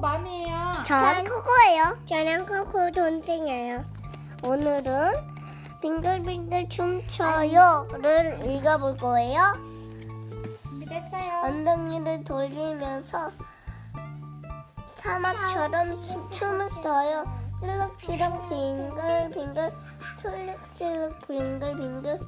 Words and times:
맘이에요. 0.00 0.82
저는 0.84 1.24
코코예요. 1.24 1.98
저는 2.06 2.46
코코 2.46 2.90
동생이에요. 2.92 3.84
오늘은 4.44 5.12
빙글빙글 5.82 6.68
춤춰요를 6.68 8.46
읽어볼 8.46 8.96
거예요. 8.98 9.40
준비됐어요. 10.62 11.40
엉덩이를 11.44 12.24
돌리면서 12.24 13.30
사막처럼 14.98 15.96
수- 15.96 16.28
춤을 16.34 16.68
춰요. 16.82 17.24
슬럭슬럭 17.60 18.48
빙글빙글 18.48 19.72
슬럭슬럭 20.18 21.26
빙글빙글 21.26 22.20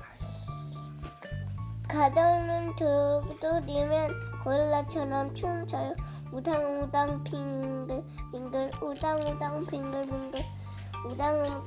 가다는 1.89 2.75
두드리면 2.77 4.30
고릴라처럼 4.45 5.35
춤춰요. 5.35 5.95
우당우당 6.33 7.23
빙글 7.25 8.03
빙글 8.33 8.71
우당우당 8.83 9.67
빙글 9.67 10.03
빙글. 10.03 10.45
우당 11.07 11.63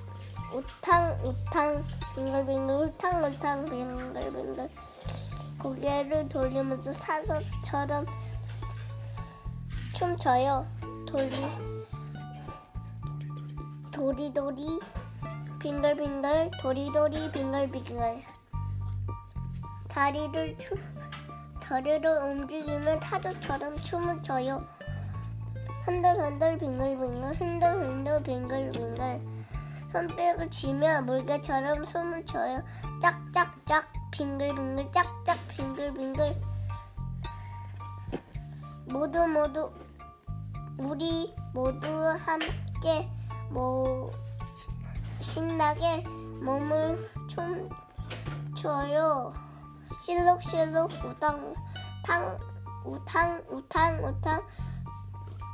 우탕 0.54 1.20
우탕 1.24 1.84
빙글 2.16 2.46
빙글 2.46 2.76
우탕 2.76 3.24
우탕 3.26 3.66
빙글 3.66 4.32
빙글. 4.32 4.70
고개를 5.60 6.28
돌리면서 6.30 6.94
사서처럼 6.94 8.06
춤춰요. 9.94 10.66
돌리 11.06 11.32
도리도리 13.92 14.80
빙글빙글. 15.60 16.52
도리도리 16.60 17.32
빙글빙글. 17.32 18.24
다리를 19.88 20.58
춤 20.58 20.78
다리를 21.64 22.06
움직이면 22.06 23.00
타조처럼 23.00 23.78
춤을 23.78 24.22
춰요. 24.22 24.62
흔들흔들 25.86 26.58
빙글빙글 26.58 27.40
흔들흔들 27.40 28.22
빙글빙글 28.24 29.22
손뼉을 29.94 30.52
치며 30.52 31.04
물개처럼 31.04 31.86
숨을 31.86 32.26
쉬어요. 32.28 32.62
짝짝짝 33.02 33.88
빙글빙글 34.12 34.92
짝짝 34.92 35.38
빙글빙글 35.56 36.36
모두 38.88 39.26
모두 39.26 39.72
우리 40.78 41.34
모두 41.54 41.88
함께 42.20 43.10
뭐 43.50 44.12
신나게 45.22 46.04
몸을 46.42 47.10
춤춰요. 48.58 49.53
실룩실룩 50.02 50.92
우당 51.06 51.54
탕 52.04 52.38
우탕 52.86 53.44
우탕 53.50 54.04
우탕 54.04 54.44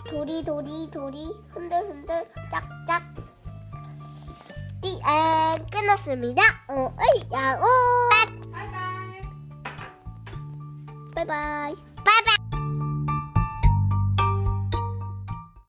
도리 0.10 0.44
도리 0.44 0.90
도리. 0.90 1.30
흔들 1.50 1.78
흔들. 1.88 2.32
짝짝. 2.50 3.04
띠안 4.82 5.68
끝났습니다. 5.70 6.42
어, 6.70 6.96
어이 6.98 7.30
야오 7.32 7.64
바이바이. 8.54 9.22
바이바이 11.14 11.76